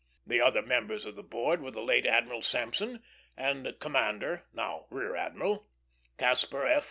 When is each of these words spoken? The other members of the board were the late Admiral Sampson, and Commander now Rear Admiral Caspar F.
The 0.25 0.41
other 0.41 0.63
members 0.63 1.05
of 1.05 1.15
the 1.15 1.21
board 1.21 1.61
were 1.61 1.69
the 1.69 1.83
late 1.83 2.07
Admiral 2.07 2.41
Sampson, 2.41 3.03
and 3.37 3.75
Commander 3.79 4.47
now 4.51 4.87
Rear 4.89 5.15
Admiral 5.15 5.67
Caspar 6.17 6.65
F. 6.65 6.79